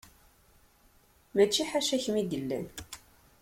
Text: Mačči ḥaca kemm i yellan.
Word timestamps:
Mačči 1.35 1.63
ḥaca 1.69 1.97
kemm 2.03 2.15
i 2.21 2.23
yellan. 2.31 2.65